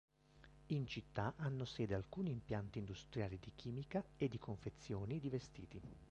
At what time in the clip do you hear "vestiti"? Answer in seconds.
5.29-5.79